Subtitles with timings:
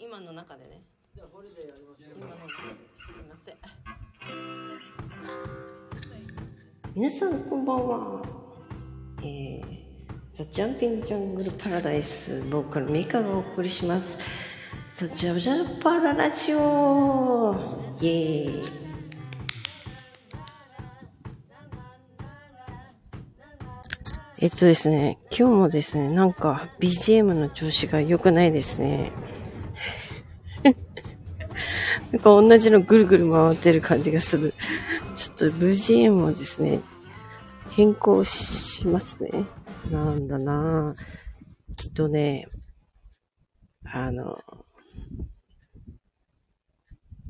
[0.00, 0.82] 今の中でね。
[1.16, 1.42] 今の。
[1.42, 3.56] 中ですいません。
[6.94, 8.22] 皆さんこんばんは。
[9.22, 9.64] えー、
[10.32, 14.18] ザ・ジャンピング・ジャングル・パラダイスボーカルミカがお送りします。
[14.94, 17.56] ザ・ジャブジャルパララジオ
[18.00, 18.72] イエーイ。
[24.40, 29.10] えっとですね、今日もですね、なんか BGM の調子が良くないですね。
[32.12, 34.54] なんか同じのぐるぐる回ってる感じがする。
[35.14, 36.80] ちょっと BGM をですね、
[37.72, 39.44] 変更しますね。
[39.90, 41.74] なんだなぁ。
[41.74, 42.48] きっとね、
[43.84, 44.38] あの、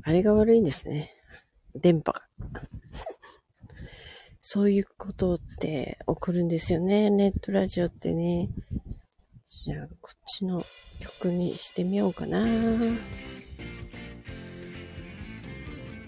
[0.03, 1.13] あれが悪いんですね。
[1.75, 2.23] 電波が。
[4.39, 7.09] そういうことって起こるんですよね。
[7.11, 8.49] ネットラジオってね。
[9.65, 10.63] じゃあ、こっちの
[10.99, 12.43] 曲にしてみようかな。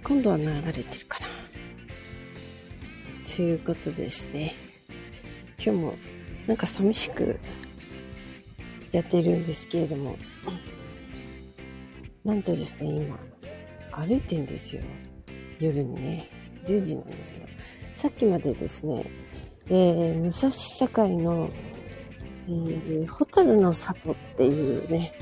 [0.03, 1.27] 今度は流れてるかな。
[3.35, 4.55] ということですね。
[5.63, 5.95] 今日も
[6.47, 7.39] なんか寂しく
[8.91, 10.17] やってるんですけれども、
[12.23, 13.19] なんとですね、今、
[13.91, 14.81] 歩いてんですよ。
[15.59, 16.27] 夜にね、
[16.65, 17.47] 10時なんですけど。
[17.93, 19.05] さっきまでですね、
[19.69, 21.49] えー、武蔵境の、
[22.47, 25.13] えー、ホタルの里っていうね、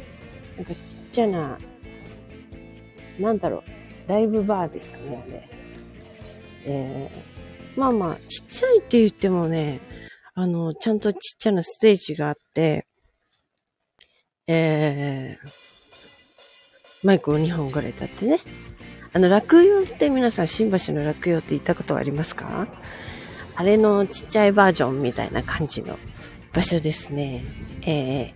[0.55, 0.79] なんかちっ
[1.11, 1.57] ちゃな、
[3.19, 3.78] なんだろう、
[4.09, 5.49] ライブバーですかね、あれ。
[6.65, 9.79] えー、まあまあ、ちっちゃいって言ってもね、
[10.33, 12.87] あの、ちゃんとちっちゃなステージがあって、
[14.47, 18.39] えー、マイクを2本ぐらい立ってね、
[19.13, 22.67] あの、落葉って皆さん新橋の落葉って行ったことありますか？
[23.55, 25.99] あれのちっちゃいバージョンみたいな感じの
[26.51, 27.45] 場所ですね。
[27.85, 28.33] え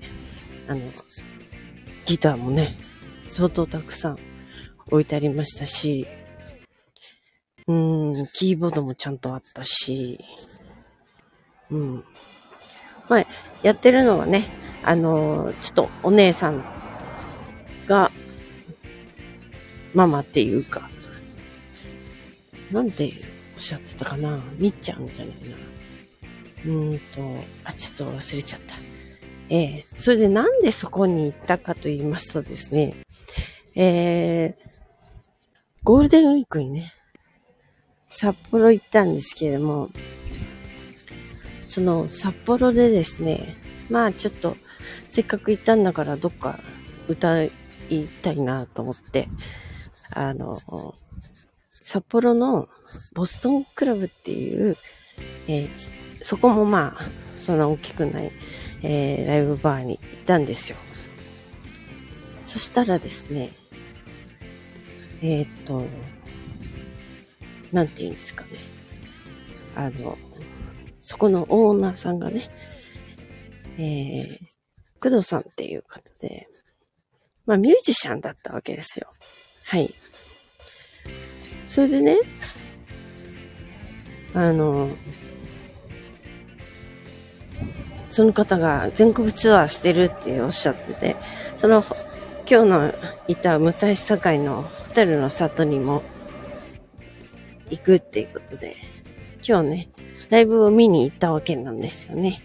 [0.67, 0.81] ー、あの、
[2.05, 2.77] ギターもね、
[3.27, 4.17] 相当たくさん
[4.87, 6.07] 置いてありましたし、
[7.67, 10.19] うん、キーボードもちゃんとあったし、
[11.69, 12.03] うん。
[13.09, 13.25] まあ、
[13.63, 14.45] やってるのはね、
[14.83, 16.63] あの、ちょっとお姉さん
[17.87, 18.11] が
[19.93, 20.89] ママっていうか、
[22.71, 23.13] なんて
[23.55, 25.55] おっしゃってたかなみっちゃんじゃないな。
[26.65, 28.75] うーんと、あ、ちょっと忘れちゃった。
[29.49, 32.93] ええー、それでなんでそこに行ったかと言いますとですね、
[33.75, 34.72] えー、
[35.83, 36.93] ゴールデンウィークにね、
[38.07, 39.89] 札幌行ったんですけれども、
[41.65, 43.57] その札幌でですね、
[43.89, 44.55] まあちょっと、
[45.09, 46.59] せっかく行ったんだからどっか
[47.09, 47.51] 歌い
[48.21, 49.27] たいなと思って、
[50.11, 50.57] あの、
[51.83, 52.69] 札幌の
[53.13, 54.77] ボストンクラブっていう、
[55.49, 55.69] えー、
[56.23, 58.31] そこもまあ、そんな大きくない、
[58.83, 60.77] えー、ライブバーに行ったんですよ。
[62.39, 63.51] そしたらですね、
[65.23, 65.85] えー、っと、
[67.71, 68.49] なんて言うんですかね。
[69.73, 70.17] あの、
[70.99, 72.49] そこのオーナーさんがね、
[73.77, 74.39] えー、
[74.99, 76.49] 工藤さんっていう方で、
[77.45, 79.13] まあミュージシャンだったわけですよ。
[79.63, 79.89] はい。
[81.67, 82.17] それでね、
[84.33, 84.89] あの、
[88.09, 91.15] その方が全国ツアーしてるっておっしゃってて、
[91.55, 91.81] その、
[92.45, 92.93] 今日の
[93.29, 94.69] いた武蔵境の
[95.05, 96.03] ルの里にも
[97.69, 98.77] 行くっていうことで、
[99.47, 99.89] 今日ね、
[100.29, 102.41] ライブを見に行ったわけなんですよね。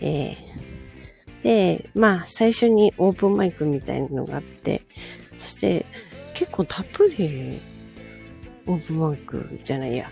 [0.00, 4.82] えー、で、まあ、最初にオープンマイクみたいなのがあって、
[5.36, 5.86] そして、
[6.34, 7.60] 結構たっぷり、
[8.66, 10.10] オープンマイクじゃないや。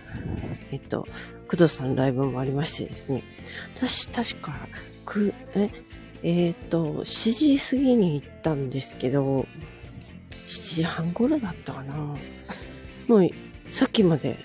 [0.71, 1.07] えっと、
[1.49, 3.23] 工藤さんのライブもありましてですね。
[3.75, 4.55] 私、確か、
[5.05, 5.71] く、え、
[6.23, 9.47] えっ、と、7時過ぎに行ったんですけど、
[10.53, 11.95] 7時半頃だったかな。
[13.09, 13.29] もう、
[13.71, 14.37] さっきまで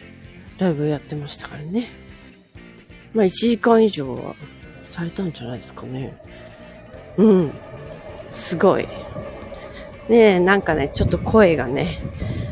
[0.57, 1.89] ライブやってましたからね。
[3.13, 4.35] まあ、1時間以上は
[4.85, 6.17] されたんじゃないですかね。
[7.17, 7.51] うん。
[8.31, 8.87] すごい。
[10.07, 11.99] ねなんかね、ちょっと声がね、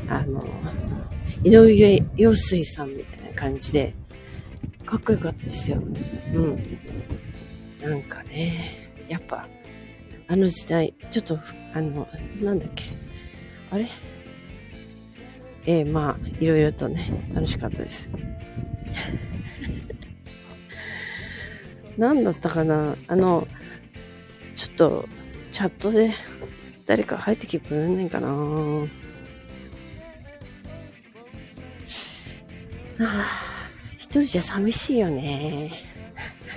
[0.10, 0.44] あの、
[1.46, 3.94] 井上陽水さんみたいな感じで、
[4.86, 5.82] かっこよかったですよ。
[6.34, 6.80] うん。
[7.82, 9.48] なんかね、やっぱ、
[10.28, 11.40] あの時代、ちょっと、
[11.74, 12.08] あの、
[12.42, 12.84] なんだっけ、
[13.72, 13.88] あれ？
[15.68, 18.10] えー、まあ、いろいろとね、楽しかったです。
[21.98, 22.96] 何だったかな？
[23.08, 23.48] あの、
[24.54, 25.10] ちょっと、
[25.52, 26.14] チャットで
[26.86, 28.28] 誰か入ってきてくれないかな？
[28.28, 28.88] は
[33.00, 33.26] あ、
[33.98, 35.72] 一人じゃ寂しいよね。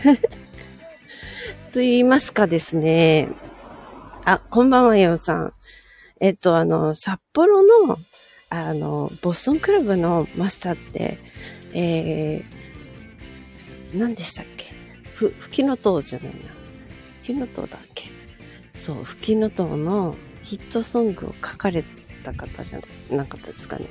[1.73, 3.29] と言いますかですね。
[4.25, 5.53] あ、こんばんは、ようさん。
[6.21, 7.97] えっと、あの、札幌の、
[8.51, 11.19] あの、ボストンクラブのマスターって、
[11.75, 14.73] えー、何でしたっけ？
[15.15, 16.33] ふ、吹きの塔じゃないな。
[17.23, 18.09] 吹きの塔だっけ？
[18.77, 21.85] そう、吹きの塔のヒットソングを書かれ
[22.25, 22.81] た方じゃ
[23.15, 23.87] なかったですかね。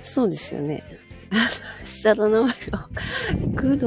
[0.00, 0.84] そうですよね。
[1.84, 2.88] 下の名前が、
[3.56, 3.86] 工藤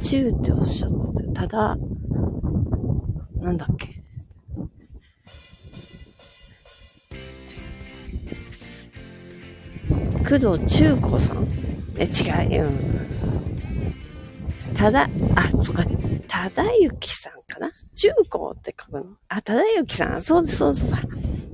[0.00, 0.96] 中っておっしゃって
[1.34, 1.42] た。
[1.42, 1.76] ただ、
[3.40, 4.01] なんだっけ？
[10.32, 11.46] 工藤中高さん？
[11.98, 12.66] え、違うよ。
[14.74, 15.84] ただ、あ、そっか、
[16.26, 17.70] ただゆきさんかな？
[17.94, 19.04] 中高って書くの？
[19.28, 20.22] あ、ただゆきさん。
[20.22, 20.86] そうです、そうです。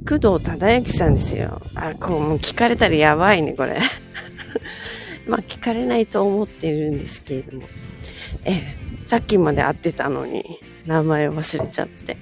[0.09, 1.61] 工藤ただゆきさんですよ。
[1.75, 3.81] あ、こう、もう聞かれたらやばいね、これ。
[5.27, 7.65] まあ、聞かれないと思っているんですけれども。
[8.45, 8.77] え
[9.07, 10.45] さっきまで会ってたのに、
[10.87, 12.17] 名前忘れちゃって。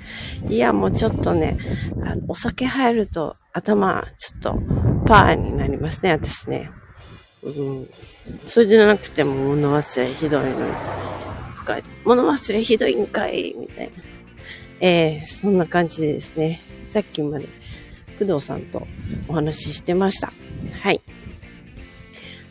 [0.48, 1.58] いや、もうちょっとね、
[2.02, 4.58] あお酒入ると頭、ちょっと、
[5.06, 6.70] パーになりますね、私ね。
[7.42, 7.88] うん。
[8.44, 10.56] それでなくても物忘れひどいのに。
[11.56, 13.92] とか、物忘れひどいんかいみたいな。
[14.80, 17.46] えー、そんな感じでですね、さっきまで
[18.18, 18.86] 工藤さんと
[19.28, 20.32] お話ししてました。
[20.80, 21.00] はい。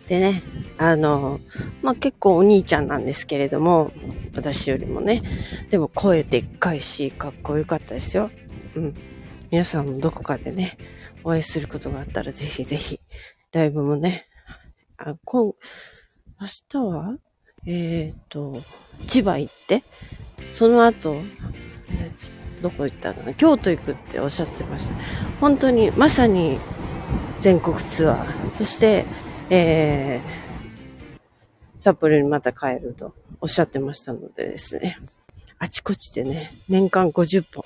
[0.08, 0.44] でね、
[0.78, 1.40] あの、
[1.82, 3.92] まあ、結構お兄ちゃんなんですけれども、
[4.36, 5.24] 私よりもね、
[5.70, 8.30] でも声でっかいし、かっこよかったですよ。
[8.76, 8.94] うん。
[9.52, 10.78] 皆さんもどこかでね、
[11.26, 13.00] お会いすることがあったらぜひぜひ、
[13.52, 14.28] ライブもね、
[14.98, 15.56] あ、今、明
[16.70, 17.18] 日は？
[17.66, 18.54] えっ、ー、と、
[19.08, 19.82] 千葉行って、
[20.52, 21.16] その後、
[22.62, 24.94] どこ行ったかな京都行くっておっしゃってました。
[25.42, 26.60] 本当に、まさに
[27.40, 28.52] 全国ツアー。
[28.52, 29.06] そして、
[29.50, 35.00] えー、札幌にまた帰るとおっしゃってましたのでですね。
[35.58, 37.66] あちこちでね、年間50本。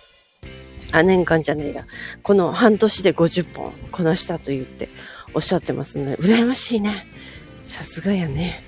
[0.92, 1.86] あ、年間じゃねえや。
[2.24, 4.90] この半年で50本こなしたと言って
[5.34, 7.08] おっしゃってますので、羨ましいね。
[7.62, 8.64] さすがやね。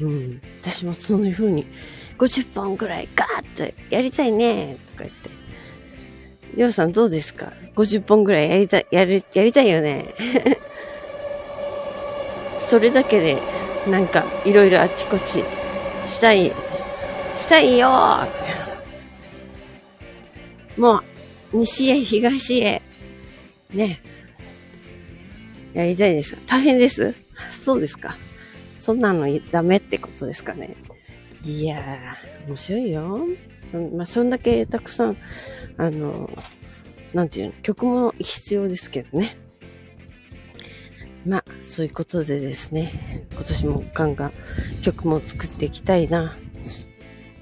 [0.00, 0.40] うん。
[0.62, 1.66] 私もそういう風に
[2.18, 4.76] 50本くらいガーッとやりたいね。
[4.92, 5.30] とか言って。
[6.56, 10.14] りょうさんどうですか ?50 本くらいやりたい、やり、やりたいよね。
[12.60, 13.36] それだけで、
[13.88, 15.44] なんか、いろいろあちこち、
[16.06, 16.50] したい、
[17.36, 18.26] したいよー
[20.80, 21.04] もう、
[21.60, 22.82] 西へ東へ、
[23.72, 24.00] ね。
[25.72, 26.36] やりたいです。
[26.46, 27.14] 大変です
[27.52, 28.16] そうですか。
[28.78, 30.76] そんなのダメってことですかね。
[31.44, 33.18] いやー、面白いよ。
[33.64, 35.16] そ,、まあ、そんだけたくさん、
[35.76, 36.30] あの、
[37.12, 39.36] なんていうの、曲も必要ですけどね。
[41.26, 44.32] まあ、そういうことでですね、今年もガンガン
[44.82, 46.36] 曲も作っていきたいな。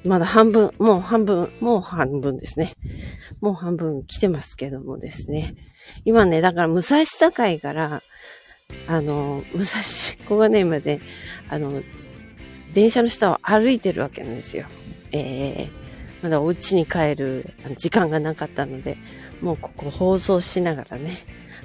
[0.05, 2.73] まだ半分、もう半分、もう半分ですね。
[3.41, 5.55] もう半分来てますけどもですね。
[6.05, 8.03] 今ね、だから武蔵境から、
[8.87, 9.83] あの、武蔵
[10.29, 11.01] 小金井まで、
[11.49, 11.83] あの、
[12.75, 14.67] 電車の下を歩いてるわけなんですよ。
[15.13, 18.99] えー、まだお家に帰る時間がなかったので、
[19.41, 21.19] もうここ放送しながらね、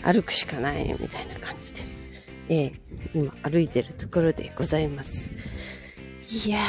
[0.03, 1.81] 歩くしかないみたいな感じで。
[2.51, 2.72] えー、
[3.13, 5.29] 今歩いてるところでございます。
[6.31, 6.65] いや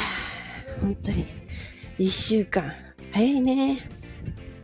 [0.77, 1.25] ー、本当に、
[2.01, 2.73] 一週間、
[3.11, 3.77] 早いね。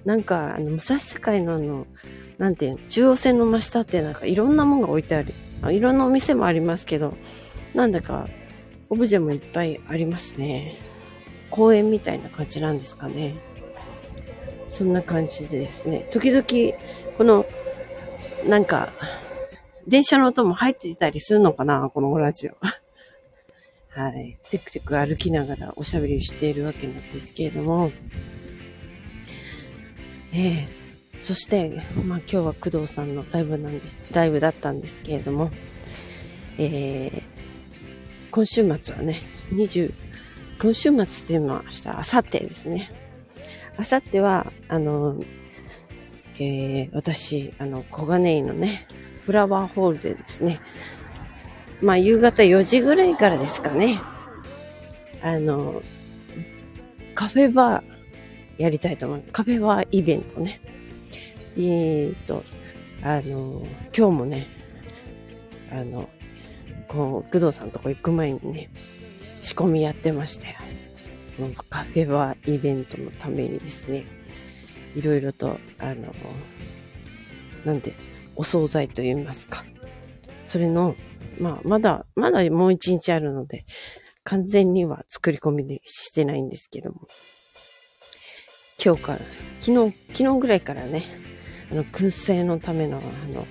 [0.05, 1.85] なんか、あの、武蔵境のあの、
[2.39, 5.35] なんていうの、中央線の真下ってなんかいろんなものが置いてある。
[5.61, 7.15] あいろんなお店もありますけど、
[7.75, 8.27] なんだか、
[8.89, 10.79] オブジェもいっぱいありますね。
[11.51, 13.35] 公園みたいな感じなんですかね。
[14.67, 16.43] そんな感じでですね、時々、
[17.19, 17.45] この、
[18.49, 18.93] なんか、
[19.85, 22.57] 電車の音も入っていたりするのかなこのラジオ。
[23.97, 24.37] はい。
[24.51, 27.91] テクテク歩きながらおしゃべりしているわけなんですけれども。
[30.31, 35.49] ええー、そして、まあ今日は工藤さんのライブなんです、ライブだったんですけれども、
[36.59, 37.23] えー、
[38.29, 39.91] 今週末はね、20、
[40.61, 41.99] 今週末って言いました。
[41.99, 42.91] あさってですね。
[43.77, 45.19] あさっては、あの、
[46.35, 48.87] えー、私、あの、小金井のね、
[49.25, 50.59] フラワーホールでですね、
[51.81, 54.01] まあ夕方4時ぐらいからですかね、
[55.21, 55.81] あの、
[57.15, 59.31] カフェバーやりたいと思います。
[59.31, 60.61] カフェバーイベントね。
[61.55, 62.43] えーと、
[63.01, 63.65] あの、
[63.95, 64.47] 今日もね、
[65.71, 66.09] あの、
[66.87, 68.69] こう、工藤さんとこ行く前にね、
[69.41, 70.55] 仕込みやってましたよ。
[71.69, 74.05] カフェバーイベントのためにですね、
[74.95, 76.13] いろいろと、あの、
[77.65, 77.99] なんです
[78.35, 79.63] お惣菜と言いますか。
[80.45, 80.95] それの、
[81.39, 83.65] まあ、まだ、まだもう一日あるので、
[84.23, 87.07] 完全には作り込みでしてないんですけども。
[88.83, 89.19] 今日から、
[89.59, 91.03] 昨日、昨日ぐらいからね、
[91.71, 93.01] あの、燻製のための、あ
[93.33, 93.47] の、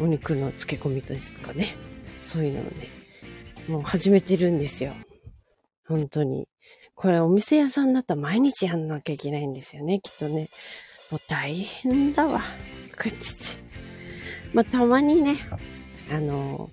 [0.00, 1.76] お肉の漬け込みですかね。
[2.26, 2.70] そういうのをね、
[3.68, 4.94] もう始めてるんですよ。
[5.86, 6.48] 本当に。
[6.94, 10.48] これお店屋さんだったら毎日やんなきゃいけないんですよね、きっとね。
[11.10, 12.40] もう大変だわ。
[12.96, 13.24] こうやって。
[14.52, 15.38] まあ、たまにね、
[16.10, 16.70] あの、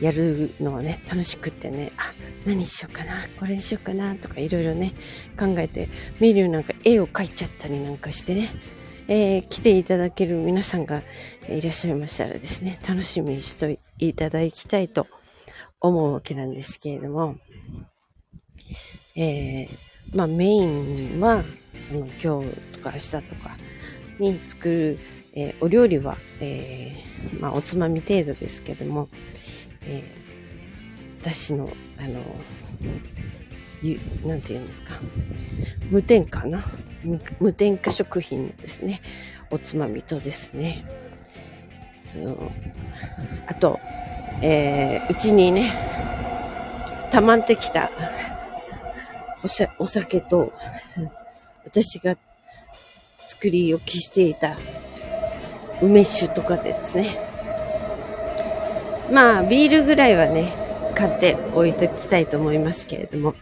[0.00, 2.12] やるのはね、楽しくってね、あ、
[2.44, 4.92] 何しようかな、これにしようかな、とかいろいろね、
[5.38, 5.88] 考えて、
[6.20, 8.50] メニューなんか絵を描いちゃったりなんかしてね、
[9.08, 11.02] えー、来ていただける皆さんが
[11.48, 15.06] いらっしゃいましたらですね、楽しみにしていただきたいと
[15.80, 17.36] 思うわけなんですけれども、
[19.14, 21.42] えー、まあメインは、
[21.74, 23.56] その今日とか明日とか
[24.18, 24.98] に作る、
[25.34, 29.08] えー、お料理は、えー、まあおつまみ程度ですけども、
[29.88, 32.22] えー、私の、あの、
[33.82, 34.94] ゆ、なんて言うんですか。
[35.90, 36.64] 無添加な
[37.40, 39.00] 無添加食品ですね。
[39.50, 40.84] おつまみとですね。
[42.12, 42.50] そう。
[43.46, 43.78] あと、
[44.42, 45.72] えー、うちにね、
[47.12, 47.90] たまってきた
[49.42, 50.52] おしゃお酒と、
[51.64, 52.16] 私が
[53.18, 54.56] 作り置きしていた
[55.80, 57.35] 梅酒とかですね。
[59.10, 60.52] まあ、ビールぐらいはね、
[60.94, 63.34] 買って置いときたいと思いますけれども、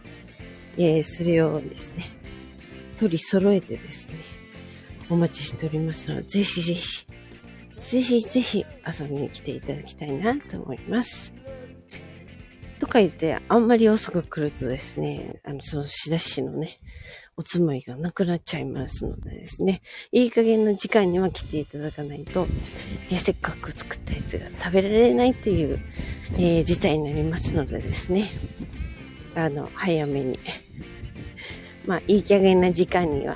[0.77, 2.11] えー、それをですね、
[2.97, 4.15] 取り揃えてですね、
[5.09, 7.05] お待ちしておりますので、ぜひぜひ、
[7.79, 11.33] ぜひぜひ遊びに来ていただきたいなと思います。
[12.79, 16.79] とか言って、あんまり遅く来るとですね、あの、その仕出しのね、
[17.37, 19.81] おつまみがなくなっちゃいますのでですね、
[20.11, 22.47] いい加減な時間には来ていただかないと、
[23.11, 25.79] えせっかく作ったやつが食べられないっていう、
[26.33, 28.29] えー、事態になりますのでですね、
[29.35, 30.39] あの、早めに、
[31.85, 33.35] まあ、いい加減な時間には、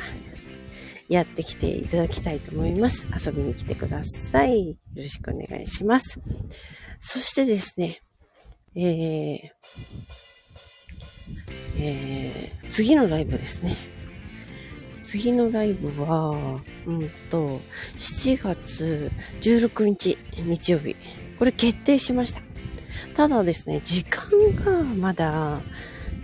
[1.10, 3.08] やってきていただきたいと思います。
[3.26, 4.70] 遊びに来てください。
[4.70, 6.20] よろしくお願いします。
[7.00, 8.02] そしてですね、
[8.76, 9.50] えー、
[11.82, 13.78] えー、次のライブですね。
[15.02, 17.60] 次のライブは、うんと、
[17.98, 20.96] 7月16日日曜日。
[21.40, 22.42] これ決定しました。
[23.16, 24.30] ただですね、時間
[24.64, 25.62] がまだ、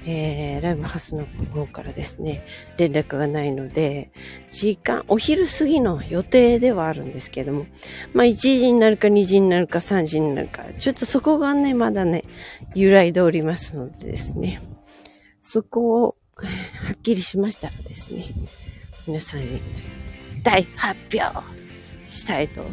[0.05, 2.45] えー、ライブハウスの方からですね、
[2.77, 4.11] 連絡がないので、
[4.51, 7.65] 時間、お昼過ぎの予定ではあるんですけども、
[8.13, 12.23] まあ1時になるか2時になるか3時になるか、ちょっとそこがね、まだね、
[12.75, 14.61] 揺らいでおりますのでですね、
[15.47, 18.25] そこをはっきりしましたらですね、
[19.07, 19.61] 皆さんに
[20.41, 21.23] 大発表
[22.09, 22.65] したいと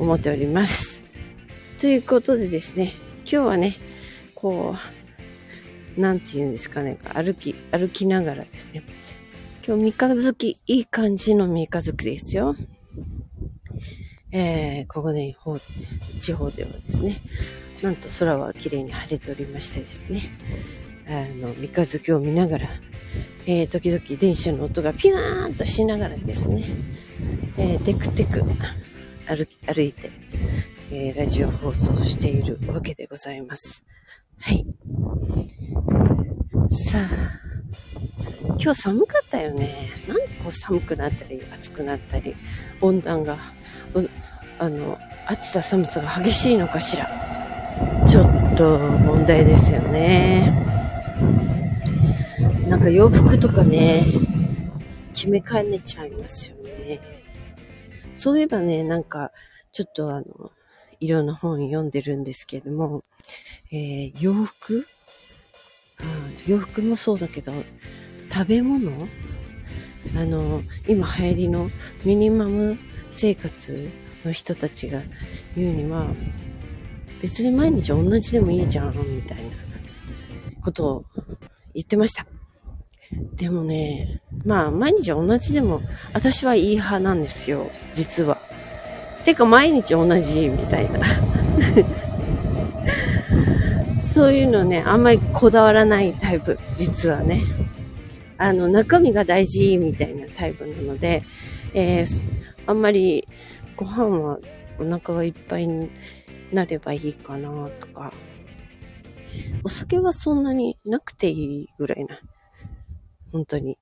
[0.00, 1.04] 思っております。
[1.80, 3.76] ということでですね、今日はね、
[4.34, 4.74] こ
[5.96, 8.82] う、なんて言うんですかね、歩き、歩きながらですね。
[9.64, 12.56] 今日三日月、いい感じの三日月ですよ。
[14.32, 15.36] えー、ここで
[16.20, 17.16] 地方ではですね、
[17.80, 20.30] なんと空は綺麗に晴れておりましてですね、
[21.12, 22.68] の、三日月を見ながら、
[23.46, 26.64] えー、時々電車の音がピューンとしながらですね、
[27.58, 28.42] えー、テクテク
[29.26, 30.10] 歩歩いて、
[30.90, 33.82] えー、ラジオ放送しているわけでございます。
[34.38, 34.64] はい。
[36.70, 37.42] さあ、
[38.60, 39.90] 今日寒かったよね。
[40.08, 42.34] なんでこう寒くなったり、暑くなったり、
[42.80, 43.36] 温暖が、
[44.58, 47.08] あの、暑さ寒さが激しいのかしら。
[48.08, 50.71] ちょっと問題ですよね。
[52.72, 54.06] なんか洋服とかね、
[55.12, 57.00] 決めかねちゃいますよね。
[58.14, 59.30] そういえばね、なんか、
[59.72, 60.50] ちょっとあの、
[60.98, 63.04] いろんな本読んでるんですけれども、
[63.70, 64.76] えー、洋服？
[64.76, 64.84] うん
[66.46, 67.52] 洋服もそうだけど、
[68.32, 68.90] 食べ物？
[70.16, 71.70] あの、今流行りの
[72.06, 72.78] ミニマム
[73.10, 73.90] 生活
[74.24, 75.02] の人たちが
[75.54, 76.06] 言うには、
[77.20, 79.42] 別に毎日同じでもいいじゃん、みたいな
[80.62, 81.04] ことを
[81.74, 82.26] 言ってました。
[83.34, 85.80] でもね、まあ毎日同じでも、
[86.12, 88.38] 私はいい派なんですよ、実は。
[89.24, 91.00] てか毎日同じ、みたいな。
[94.00, 97.42] そういうのね、あんまりこだわらないタイプ、実はね。
[98.38, 101.22] あの、中身が大事みたいなタイプなので、
[101.74, 102.20] えー、
[102.66, 103.26] あんまり
[103.76, 104.38] ご飯は
[104.78, 105.90] お腹がいっぱいに
[106.52, 108.12] なればいいかなとか、
[109.64, 112.20] お酒はそんなになくていいぐらいな、
[113.32, 113.78] 本当に。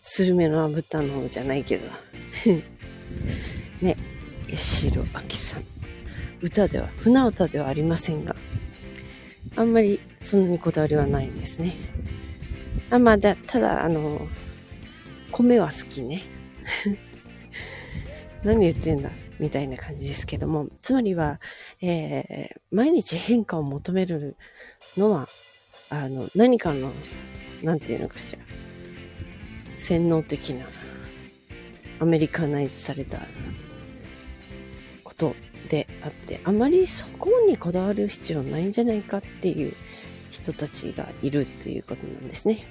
[0.00, 1.88] スルメの炙ったのじゃないけど。
[3.80, 3.96] ね、
[4.50, 5.64] 八代亜紀さん。
[6.40, 8.36] 歌では、船歌ではありませんが、
[9.56, 11.76] あんまりそんなにこだわりはないんですね。
[12.90, 14.28] あ、まあだ、ただ、あの、
[15.30, 16.22] 米は好きね。
[18.44, 19.10] 何言ってんだ？
[19.38, 21.40] みたいな感じですけども、つまりは、
[21.80, 24.36] えー、毎日変化を求める
[24.96, 25.28] のは、
[26.02, 26.92] あの、何かの、
[27.62, 28.38] なんていうのかしら、
[29.78, 30.66] 洗脳的な、
[32.00, 33.20] アメリカナイズされた
[35.04, 35.34] こと
[35.70, 39.74] であって、あまりそこにこだわる必要ないんじゃないかっていう
[40.30, 42.66] 人たちがいるということなんですね。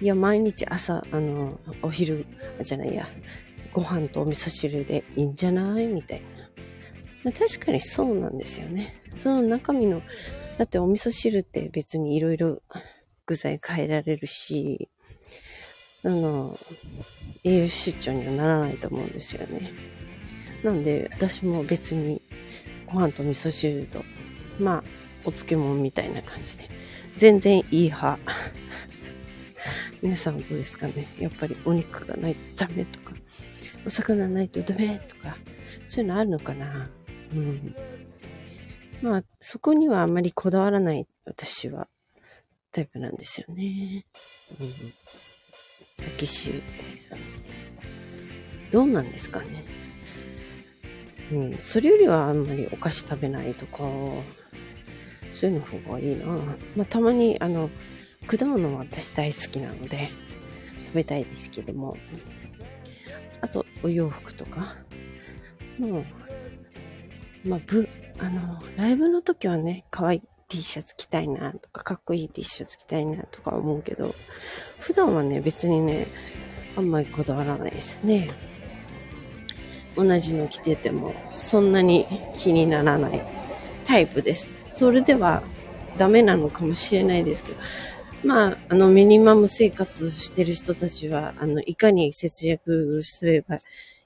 [0.00, 2.26] いや、毎日朝、あの、お昼、
[2.62, 3.08] じゃないや、
[3.72, 5.86] ご飯とお味噌汁でいいんじゃない？
[5.86, 6.22] みたい
[7.24, 7.32] な。
[7.32, 8.94] 確かにそうなんですよね。
[9.18, 10.02] その中身の、
[10.60, 12.60] だってお味噌汁って別にいろいろ
[13.24, 14.90] 具材変えられるし、
[16.04, 16.54] あの、
[17.44, 19.72] 栄養失調にはならないと思うんですよね。
[20.62, 22.20] なんで、私も別に
[22.84, 24.04] ご飯と味噌汁と、
[24.58, 24.84] まあ、
[25.24, 26.68] お漬物みたいな感じで、
[27.16, 28.18] 全然いい派。
[30.02, 31.06] 皆さんどうですかね？
[31.18, 33.14] やっぱりお肉がないとダメとか、
[33.86, 35.38] お魚ないとダメとか、
[35.86, 36.86] そういうのあるのかな？
[37.34, 37.74] うん。
[39.02, 41.88] まあ、そこにはあまりこだわらない私は
[42.72, 44.04] タイプなんですよね。
[44.60, 44.66] うん。
[46.04, 46.60] 焼き臭って。
[48.70, 49.64] どうなんですかね。
[51.32, 51.58] うん。
[51.58, 53.78] それよりはあんまりお菓子食べないとか、
[55.32, 56.26] そういうの方がいいな。
[56.76, 57.70] まあ、たまに、あの、
[58.26, 60.10] 果物は私大好きなので、
[60.88, 61.96] 食べたいですけども。
[63.40, 64.76] あと、お洋服とか。
[65.78, 66.04] もう、
[67.44, 74.10] まあ、ぶ、あの、ライブの時はね、可愛い T シャツ着たいなとか、かっこいい T シャツ着たいなとか思うけど、
[74.80, 76.06] 普段はね、別にね、
[76.76, 78.30] あんまりこだわらないですね。
[79.96, 83.22] 同じの着てても、そんなに気にならない
[83.84, 84.50] タイプです。
[84.68, 85.42] それでは
[85.98, 87.58] ダメなのかもしれないですけど、
[88.22, 93.58] まあ、あの、ミニマム生活してる人たちは、あの、いかに節約すれば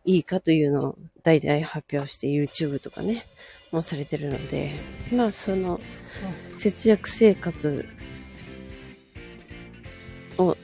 [0.05, 3.25] いいかというのを大々発表して YouTube とかね、
[3.73, 4.73] もされてるので、
[5.13, 5.81] まあ、その、
[6.59, 7.87] 節約生活
[10.39, 10.57] を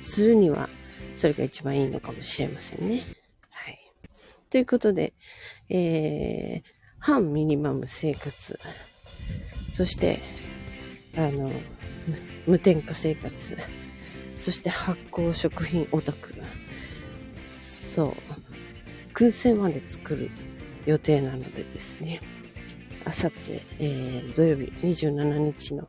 [0.00, 0.68] するには、
[1.16, 3.04] それが一番いいのかもしれませんね。
[3.52, 3.78] はい。
[4.50, 5.12] ということで、
[5.68, 8.58] えー、反ミニマム生活
[9.72, 10.20] そして、
[11.16, 11.50] あの、
[12.46, 13.56] 無添加生活。
[14.40, 16.34] そして発酵食品オタク。
[17.34, 18.27] そう。
[19.18, 20.30] 燻製まで作る
[20.86, 22.20] 予定なのでですね。
[23.04, 25.88] あさって、えー、土曜日27日の、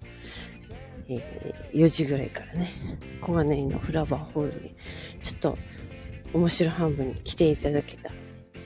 [1.07, 4.75] えー、4時ぐらいからね、小金井のフラワーホールに、
[5.21, 5.57] ちょっと
[6.33, 8.15] 面白半分に来ていただけたら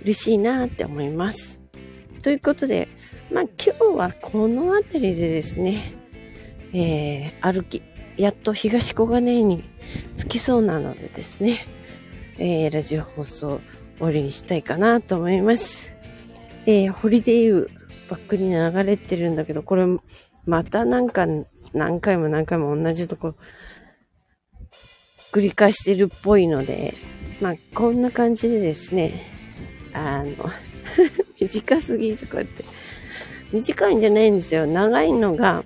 [0.03, 1.59] 嬉しいなって思います。
[2.21, 2.87] ということで、
[3.33, 5.91] まあ今日はこの辺りでですね、
[6.71, 7.81] えー、歩き、
[8.15, 9.65] やっと東小金井に
[10.19, 11.67] 着きそうなのでですね、
[12.37, 13.59] えー、ラジオ放送
[13.97, 15.93] 終わりにしたいかなと思います。
[16.65, 19.85] えー、ホリデーユーバックに流れてるんだけど、これ
[20.45, 21.25] またなんか
[21.73, 23.35] 何回も何回も同じとこ
[25.31, 26.93] 繰り返してるっぽいので、
[27.41, 29.21] まあこんな感じでですね、
[29.93, 30.33] あの
[31.39, 32.63] 短すぎとかって
[33.51, 34.65] 短いんじゃないんですよ。
[34.65, 35.63] 長いのが、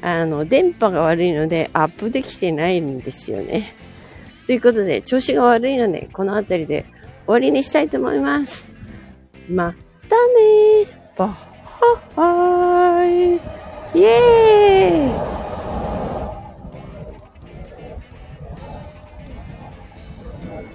[0.00, 3.74] あの、電波が悪いのでアップできてないんですよね。
[4.46, 6.86] ということで、調子が悪いので、この辺りで
[7.32, 8.72] わりにしたいと思います。
[9.48, 9.74] ま
[10.08, 10.88] たねー。
[11.16, 11.44] バッハ
[11.94, 13.40] ッハーイ。
[13.94, 15.47] イェーイ